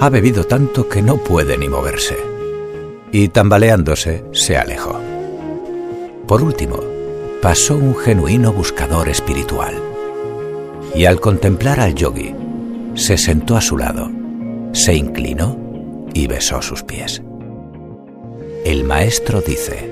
ha 0.00 0.08
bebido 0.10 0.44
tanto 0.44 0.88
que 0.88 1.02
no 1.02 1.16
puede 1.16 1.58
ni 1.58 1.68
moverse. 1.68 2.16
Y 3.10 3.28
tambaleándose, 3.28 4.24
se 4.32 4.56
alejó. 4.56 5.00
Por 6.26 6.42
último, 6.42 6.78
pasó 7.42 7.74
un 7.74 7.96
genuino 7.96 8.52
buscador 8.52 9.08
espiritual. 9.08 9.74
Y 10.94 11.04
al 11.06 11.20
contemplar 11.20 11.80
al 11.80 11.94
yogi, 11.94 12.34
se 12.94 13.16
sentó 13.16 13.56
a 13.56 13.60
su 13.60 13.76
lado, 13.76 14.10
se 14.72 14.94
inclinó 14.94 15.58
y 16.14 16.26
besó 16.26 16.62
sus 16.62 16.82
pies. 16.82 17.22
El 18.64 18.84
maestro 18.84 19.40
dice, 19.40 19.90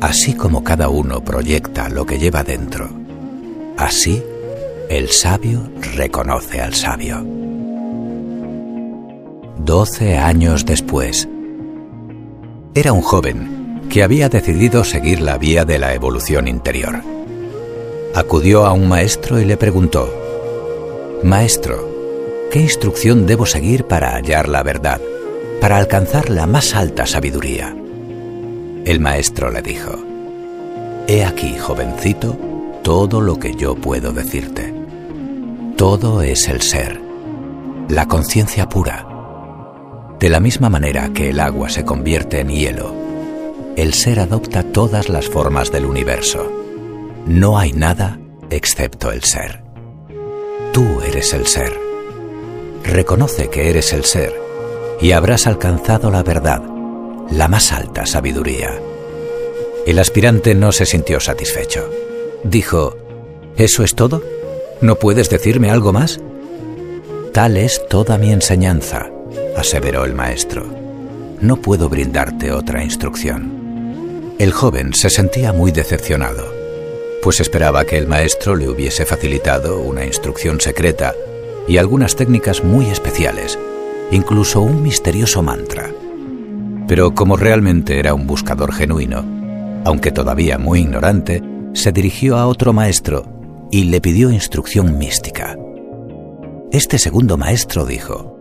así 0.00 0.34
como 0.34 0.64
cada 0.64 0.88
uno 0.88 1.22
proyecta 1.22 1.88
lo 1.88 2.06
que 2.06 2.18
lleva 2.18 2.42
dentro, 2.42 2.88
así 3.76 4.22
el 4.88 5.10
sabio 5.10 5.70
reconoce 5.94 6.60
al 6.60 6.74
sabio. 6.74 7.24
Doce 9.58 10.16
años 10.16 10.64
después. 10.66 11.28
Era 12.74 12.92
un 12.92 13.02
joven 13.02 13.80
que 13.90 14.02
había 14.02 14.28
decidido 14.28 14.84
seguir 14.84 15.20
la 15.20 15.38
vía 15.38 15.64
de 15.64 15.78
la 15.78 15.94
evolución 15.94 16.48
interior. 16.48 17.02
Acudió 18.14 18.66
a 18.66 18.72
un 18.72 18.88
maestro 18.88 19.38
y 19.38 19.44
le 19.44 19.56
preguntó, 19.56 20.12
Maestro, 21.22 22.48
¿qué 22.50 22.60
instrucción 22.60 23.26
debo 23.26 23.46
seguir 23.46 23.84
para 23.84 24.14
hallar 24.14 24.48
la 24.48 24.62
verdad, 24.62 25.00
para 25.60 25.76
alcanzar 25.76 26.30
la 26.30 26.46
más 26.46 26.74
alta 26.74 27.06
sabiduría? 27.06 27.76
El 28.84 29.00
maestro 29.00 29.50
le 29.50 29.62
dijo, 29.62 29.92
He 31.06 31.24
aquí, 31.24 31.56
jovencito, 31.58 32.36
todo 32.82 33.20
lo 33.20 33.38
que 33.38 33.54
yo 33.54 33.74
puedo 33.74 34.12
decirte. 34.12 34.74
Todo 35.76 36.22
es 36.22 36.48
el 36.48 36.60
ser, 36.62 37.00
la 37.88 38.06
conciencia 38.06 38.68
pura 38.68 39.10
de 40.20 40.28
la 40.28 40.38
misma 40.38 40.68
manera 40.68 41.14
que 41.14 41.30
el 41.30 41.40
agua 41.40 41.70
se 41.70 41.86
convierte 41.86 42.40
en 42.40 42.50
hielo, 42.50 42.94
el 43.76 43.94
ser 43.94 44.20
adopta 44.20 44.62
todas 44.62 45.08
las 45.08 45.26
formas 45.30 45.72
del 45.72 45.86
universo. 45.86 46.52
No 47.26 47.58
hay 47.58 47.72
nada 47.72 48.20
excepto 48.50 49.10
el 49.12 49.24
ser. 49.24 49.62
Tú 50.74 51.00
eres 51.00 51.32
el 51.32 51.46
ser. 51.46 51.72
Reconoce 52.84 53.48
que 53.48 53.70
eres 53.70 53.94
el 53.94 54.04
ser 54.04 54.34
y 55.00 55.12
habrás 55.12 55.46
alcanzado 55.46 56.10
la 56.10 56.22
verdad, 56.22 56.62
la 57.30 57.48
más 57.48 57.72
alta 57.72 58.06
sabiduría. 58.06 58.80
El 59.86 59.98
aspirante 59.98 60.54
no 60.54 60.72
se 60.72 60.86
sintió 60.86 61.20
satisfecho. 61.20 61.90
Dijo, 62.44 62.96
¿Eso 63.56 63.84
es 63.84 63.94
todo? 63.94 64.22
¿No 64.80 64.96
puedes 64.96 65.28
decirme 65.28 65.70
algo 65.70 65.92
más? 65.92 66.20
Tal 67.32 67.56
es 67.56 67.86
toda 67.88 68.18
mi 68.18 68.32
enseñanza, 68.32 69.10
aseveró 69.56 70.04
el 70.04 70.14
maestro. 70.14 70.64
No 71.40 71.56
puedo 71.56 71.88
brindarte 71.88 72.52
otra 72.52 72.82
instrucción. 72.82 74.34
El 74.38 74.52
joven 74.52 74.94
se 74.94 75.10
sentía 75.10 75.52
muy 75.52 75.70
decepcionado, 75.70 76.52
pues 77.22 77.40
esperaba 77.40 77.84
que 77.84 77.98
el 77.98 78.06
maestro 78.06 78.56
le 78.56 78.68
hubiese 78.68 79.04
facilitado 79.04 79.80
una 79.80 80.04
instrucción 80.06 80.60
secreta 80.60 81.14
y 81.68 81.76
algunas 81.76 82.16
técnicas 82.16 82.64
muy 82.64 82.86
especiales, 82.86 83.58
incluso 84.10 84.62
un 84.62 84.82
misterioso 84.82 85.42
mantra. 85.42 85.90
Pero 86.90 87.14
como 87.14 87.36
realmente 87.36 88.00
era 88.00 88.14
un 88.14 88.26
buscador 88.26 88.72
genuino, 88.72 89.24
aunque 89.84 90.10
todavía 90.10 90.58
muy 90.58 90.80
ignorante, 90.80 91.40
se 91.72 91.92
dirigió 91.92 92.36
a 92.36 92.48
otro 92.48 92.72
maestro 92.72 93.68
y 93.70 93.84
le 93.84 94.00
pidió 94.00 94.32
instrucción 94.32 94.98
mística. 94.98 95.56
Este 96.72 96.98
segundo 96.98 97.36
maestro 97.36 97.86
dijo, 97.86 98.40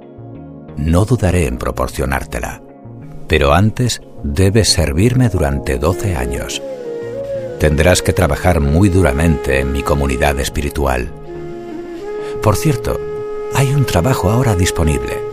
No 0.78 1.06
dudaré 1.06 1.46
en 1.46 1.60
proporcionártela, 1.60 2.64
pero 3.28 3.54
antes 3.54 4.02
debes 4.24 4.74
servirme 4.74 5.30
durante 5.30 5.78
12 5.78 6.16
años. 6.16 6.60
Tendrás 7.60 8.02
que 8.02 8.14
trabajar 8.14 8.62
muy 8.62 8.90
duramente 8.90 9.60
en 9.60 9.72
mi 9.72 9.84
comunidad 9.84 10.40
espiritual. 10.40 11.12
Por 12.42 12.56
cierto, 12.56 13.00
hay 13.54 13.68
un 13.76 13.86
trabajo 13.86 14.32
ahora 14.32 14.56
disponible. 14.56 15.29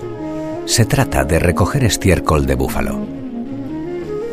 Se 0.67 0.85
trata 0.85 1.25
de 1.25 1.39
recoger 1.39 1.85
estiércol 1.85 2.45
de 2.45 2.57
búfalo. 2.57 2.99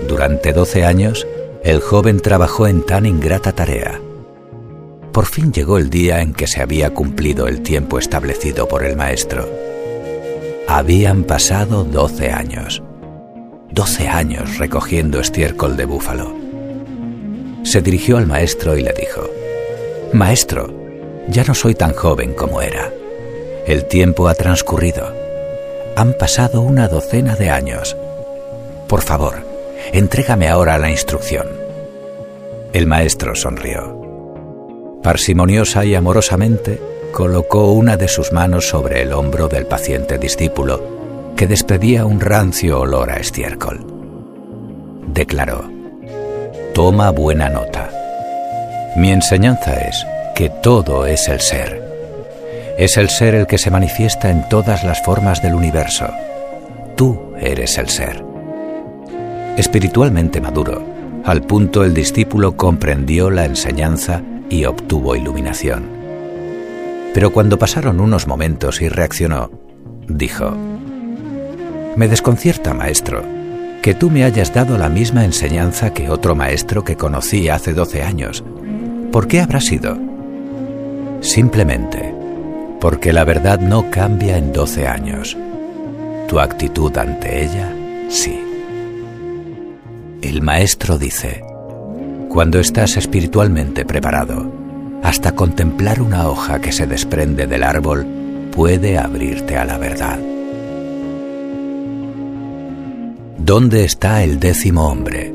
Durante 0.07 0.51
12 0.51 0.83
años, 0.83 1.27
el 1.63 1.79
joven 1.79 2.19
trabajó 2.19 2.65
en 2.65 2.83
tan 2.83 3.05
ingrata 3.05 3.51
tarea. 3.51 4.01
Por 5.11 5.27
fin 5.27 5.53
llegó 5.53 5.77
el 5.77 5.91
día 5.91 6.21
en 6.21 6.33
que 6.33 6.47
se 6.47 6.61
había 6.61 6.91
cumplido 6.91 7.47
el 7.47 7.61
tiempo 7.61 7.99
establecido 7.99 8.67
por 8.67 8.83
el 8.83 8.97
maestro. 8.97 9.47
Habían 10.67 11.23
pasado 11.23 11.83
doce 11.83 12.31
años. 12.31 12.81
Doce 13.69 14.07
años 14.07 14.57
recogiendo 14.57 15.19
estiércol 15.19 15.77
de 15.77 15.85
búfalo. 15.85 16.35
Se 17.61 17.81
dirigió 17.81 18.17
al 18.17 18.25
maestro 18.25 18.75
y 18.75 18.81
le 18.81 18.93
dijo, 18.93 19.29
Maestro, 20.13 20.73
ya 21.27 21.43
no 21.43 21.53
soy 21.53 21.75
tan 21.75 21.93
joven 21.93 22.33
como 22.33 22.59
era. 22.59 22.91
El 23.67 23.87
tiempo 23.87 24.27
ha 24.27 24.33
transcurrido. 24.33 25.22
Han 25.95 26.13
pasado 26.13 26.61
una 26.61 26.87
docena 26.87 27.35
de 27.35 27.49
años. 27.49 27.95
Por 28.87 29.01
favor, 29.01 29.53
Entrégame 29.91 30.47
ahora 30.47 30.77
la 30.77 30.89
instrucción. 30.89 31.47
El 32.71 32.87
maestro 32.87 33.35
sonrió. 33.35 33.99
Parsimoniosa 35.03 35.85
y 35.85 35.93
amorosamente 35.93 36.79
colocó 37.11 37.73
una 37.73 37.97
de 37.97 38.07
sus 38.07 38.31
manos 38.31 38.67
sobre 38.67 39.01
el 39.01 39.13
hombro 39.13 39.47
del 39.47 39.67
paciente 39.67 40.17
discípulo, 40.17 41.33
que 41.35 41.45
despedía 41.47 42.05
un 42.05 42.21
rancio 42.21 42.79
olor 42.79 43.11
a 43.11 43.17
estiércol. 43.17 43.85
Declaró, 45.07 45.69
Toma 46.73 47.11
buena 47.11 47.49
nota. 47.49 47.91
Mi 48.95 49.11
enseñanza 49.11 49.75
es 49.75 50.07
que 50.33 50.49
todo 50.49 51.05
es 51.05 51.27
el 51.27 51.39
ser. 51.41 51.82
Es 52.77 52.97
el 52.97 53.09
ser 53.09 53.35
el 53.35 53.47
que 53.47 53.57
se 53.57 53.71
manifiesta 53.71 54.29
en 54.29 54.47
todas 54.49 54.83
las 54.83 55.03
formas 55.03 55.41
del 55.41 55.55
universo. 55.55 56.07
Tú 56.95 57.33
eres 57.39 57.77
el 57.77 57.89
ser 57.89 58.33
espiritualmente 59.57 60.41
maduro, 60.41 60.83
al 61.23 61.41
punto 61.43 61.83
el 61.83 61.93
discípulo 61.93 62.57
comprendió 62.57 63.29
la 63.29 63.45
enseñanza 63.45 64.21
y 64.49 64.65
obtuvo 64.65 65.15
iluminación. 65.15 65.85
Pero 67.13 67.31
cuando 67.31 67.59
pasaron 67.59 67.99
unos 67.99 68.27
momentos 68.27 68.81
y 68.81 68.89
reaccionó, 68.89 69.51
dijo, 70.07 70.51
Me 71.95 72.07
desconcierta, 72.07 72.73
maestro, 72.73 73.23
que 73.81 73.93
tú 73.93 74.09
me 74.09 74.23
hayas 74.23 74.53
dado 74.53 74.77
la 74.77 74.89
misma 74.89 75.23
enseñanza 75.23 75.93
que 75.93 76.09
otro 76.09 76.35
maestro 76.35 76.83
que 76.83 76.97
conocí 76.97 77.49
hace 77.49 77.73
doce 77.73 78.01
años. 78.01 78.43
¿Por 79.11 79.27
qué 79.27 79.41
habrá 79.41 79.61
sido? 79.61 79.97
Simplemente 81.21 82.12
porque 82.83 83.13
la 83.13 83.23
verdad 83.23 83.61
no 83.61 83.89
cambia 83.89 84.37
en 84.37 84.51
doce 84.51 84.89
años. 84.89 85.37
Tu 86.27 86.37
actitud 86.37 86.91
ante 86.97 87.45
ella, 87.45 87.73
sí. 88.09 88.37
El 90.21 90.41
maestro 90.41 90.97
dice, 90.97 91.45
cuando 92.27 92.59
estás 92.59 92.97
espiritualmente 92.97 93.85
preparado, 93.85 94.51
hasta 95.01 95.31
contemplar 95.31 96.01
una 96.01 96.27
hoja 96.27 96.59
que 96.59 96.73
se 96.73 96.85
desprende 96.85 97.47
del 97.47 97.63
árbol 97.63 98.05
puede 98.51 98.97
abrirte 98.97 99.55
a 99.55 99.63
la 99.63 99.77
verdad. 99.77 100.19
¿Dónde 103.37 103.85
está 103.85 104.25
el 104.25 104.41
décimo 104.41 104.89
hombre? 104.89 105.33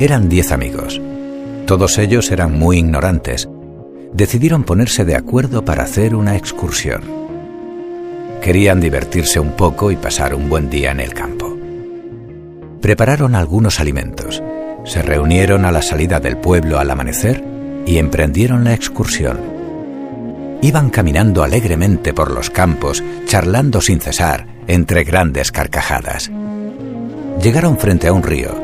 Eran 0.00 0.30
diez 0.30 0.52
amigos. 0.52 1.02
Todos 1.66 1.98
ellos 1.98 2.30
eran 2.32 2.58
muy 2.58 2.78
ignorantes. 2.78 3.46
Decidieron 4.12 4.64
ponerse 4.64 5.04
de 5.04 5.16
acuerdo 5.16 5.64
para 5.64 5.84
hacer 5.84 6.14
una 6.14 6.36
excursión. 6.36 7.02
Querían 8.40 8.80
divertirse 8.80 9.40
un 9.40 9.52
poco 9.52 9.90
y 9.90 9.96
pasar 9.96 10.34
un 10.34 10.48
buen 10.48 10.70
día 10.70 10.92
en 10.92 11.00
el 11.00 11.12
campo. 11.12 11.56
Prepararon 12.80 13.34
algunos 13.34 13.80
alimentos, 13.80 14.42
se 14.84 15.02
reunieron 15.02 15.64
a 15.64 15.72
la 15.72 15.82
salida 15.82 16.20
del 16.20 16.36
pueblo 16.36 16.78
al 16.78 16.90
amanecer 16.90 17.42
y 17.86 17.98
emprendieron 17.98 18.64
la 18.64 18.74
excursión. 18.74 19.38
Iban 20.62 20.90
caminando 20.90 21.42
alegremente 21.42 22.14
por 22.14 22.30
los 22.30 22.50
campos, 22.50 23.02
charlando 23.26 23.80
sin 23.80 24.00
cesar, 24.00 24.46
entre 24.66 25.04
grandes 25.04 25.52
carcajadas. 25.52 26.30
Llegaron 27.42 27.78
frente 27.78 28.08
a 28.08 28.12
un 28.12 28.22
río 28.22 28.54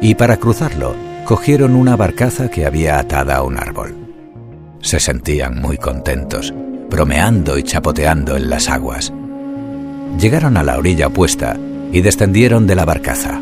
y 0.00 0.14
para 0.14 0.38
cruzarlo 0.38 0.94
cogieron 1.24 1.74
una 1.74 1.96
barcaza 1.96 2.50
que 2.50 2.66
había 2.66 2.98
atada 2.98 3.36
a 3.36 3.42
un 3.42 3.58
árbol. 3.58 4.05
Se 4.86 5.00
sentían 5.00 5.60
muy 5.60 5.78
contentos, 5.78 6.54
bromeando 6.88 7.58
y 7.58 7.64
chapoteando 7.64 8.36
en 8.36 8.48
las 8.48 8.68
aguas. 8.68 9.12
Llegaron 10.16 10.56
a 10.56 10.62
la 10.62 10.78
orilla 10.78 11.08
opuesta 11.08 11.56
y 11.90 12.02
descendieron 12.02 12.68
de 12.68 12.76
la 12.76 12.84
barcaza. 12.84 13.40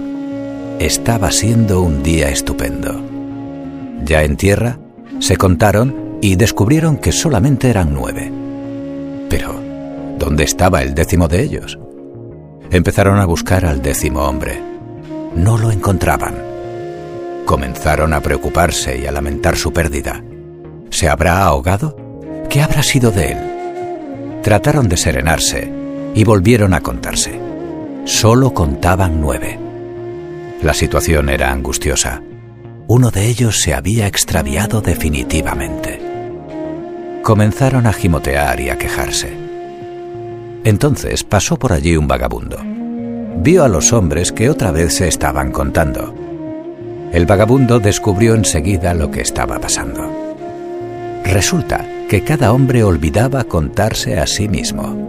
Estaba 0.78 1.30
siendo 1.30 1.83
un 1.83 2.02
día 2.02 2.30
estupendo. 2.30 2.98
Ya 4.07 4.22
en 4.22 4.38
tierra, 4.38 4.78
se 5.18 5.37
contaron 5.37 6.16
y 6.22 6.37
descubrieron 6.37 6.96
que 6.96 7.12
solamente 7.12 7.68
eran 7.68 7.92
nueve. 7.92 8.33
Pero, 9.28 9.54
¿dónde 10.18 10.44
estaba 10.44 10.80
el 10.80 10.94
décimo 10.94 11.28
de 11.28 11.42
ellos? 11.42 11.78
Empezaron 12.70 13.18
a 13.18 13.26
buscar 13.26 13.66
al 13.66 13.83
décimo 13.83 14.20
hombre. 14.20 14.62
No 15.37 15.59
lo 15.59 15.70
encontraban. 15.70 16.37
Comenzaron 17.44 18.14
a 18.14 18.22
preocuparse 18.22 18.98
y 18.98 19.07
a 19.07 19.12
lamentar 19.12 19.57
su 19.57 19.74
pérdida. 19.74 20.24
¿Se 20.94 21.09
habrá 21.09 21.44
ahogado? 21.44 21.96
¿Qué 22.48 22.62
habrá 22.62 22.85
sido 22.85 23.11
de 23.11 23.33
él? 23.33 23.38
Trataron 24.44 24.88
de 24.88 24.96
serenarse 24.96 25.68
y 26.14 26.22
volvieron 26.22 26.72
a 26.72 26.83
contarse. 26.83 27.40
Solo 28.04 28.54
contaban 28.54 29.20
nueve. 29.20 29.59
La 30.62 30.72
situación 30.72 31.30
era 31.30 31.50
angustiosa. 31.50 32.22
Uno 32.87 33.11
de 33.11 33.26
ellos 33.26 33.61
se 33.61 33.74
había 33.74 34.07
extraviado 34.07 34.83
definitivamente. 34.83 36.00
Comenzaron 37.24 37.88
a 37.88 37.92
gimotear 37.92 38.61
y 38.61 38.70
a 38.70 38.78
quejarse. 38.78 39.37
Entonces 40.62 41.24
pasó 41.24 41.59
por 41.59 41.72
allí 41.72 41.96
un 41.96 42.07
vagabundo. 42.07 42.59
Vio 43.38 43.64
a 43.64 43.68
los 43.68 43.92
hombres 43.92 44.30
que 44.30 44.48
otra 44.48 44.70
vez 44.70 44.94
se 44.94 45.09
estaban 45.09 45.50
contando. 45.50 46.14
El 47.11 47.26
vagabundo 47.26 47.80
descubrió 47.80 48.37
enseguida 48.37 48.94
lo 48.94 49.11
que 49.11 49.22
estaba 49.22 49.59
pasando. 49.59 50.23
Resulta 51.24 51.88
que 52.08 52.22
cada 52.22 52.52
hombre 52.52 52.84
olvidaba 52.84 53.44
contarse 53.44 54.18
a 54.18 54.26
sí 54.26 54.48
mismo. 54.48 55.04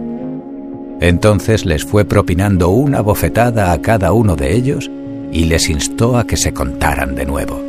Entonces 1.00 1.66
les 1.66 1.84
fue 1.84 2.04
propinando 2.04 2.70
una 2.70 3.02
bofetada 3.02 3.72
a 3.72 3.80
cada 3.82 4.12
uno 4.12 4.34
de 4.34 4.54
ellos 4.54 4.90
y 5.30 5.44
les 5.44 5.68
instó 5.68 6.16
a 6.16 6.26
que 6.26 6.36
se 6.36 6.52
contaran 6.52 7.14
de 7.14 7.26
nuevo. 7.26 7.60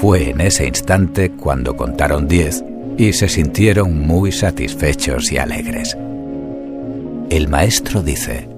Fue 0.00 0.30
en 0.30 0.40
ese 0.40 0.66
instante 0.66 1.30
cuando 1.30 1.76
contaron 1.76 2.28
diez 2.28 2.64
y 2.96 3.12
se 3.12 3.28
sintieron 3.28 4.06
muy 4.06 4.30
satisfechos 4.30 5.32
y 5.32 5.38
alegres. 5.38 5.96
El 7.28 7.48
maestro 7.48 8.02
dice, 8.02 8.48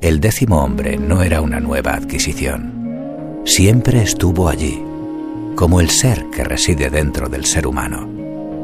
el 0.00 0.20
décimo 0.20 0.62
hombre 0.62 0.96
no 0.96 1.22
era 1.22 1.40
una 1.40 1.60
nueva 1.60 1.94
adquisición, 1.94 3.42
siempre 3.44 4.02
estuvo 4.02 4.48
allí, 4.48 4.82
como 5.58 5.80
el 5.80 5.90
ser 5.90 6.26
que 6.26 6.44
reside 6.44 6.88
dentro 6.88 7.28
del 7.28 7.44
ser 7.44 7.66
humano, 7.66 8.06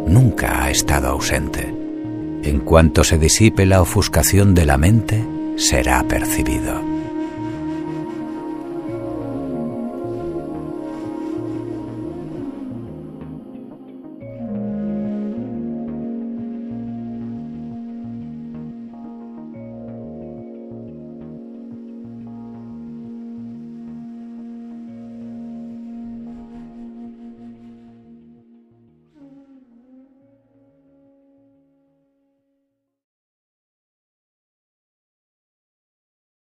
nunca 0.07 0.62
ha 0.62 0.70
estado 0.70 1.09
ausente. 1.09 1.74
En 2.44 2.61
cuanto 2.61 3.02
se 3.02 3.18
disipe 3.18 3.66
la 3.66 3.83
ofuscación 3.83 4.54
de 4.54 4.64
la 4.64 4.78
mente, 4.78 5.24
será 5.57 6.04
percibido. 6.04 6.93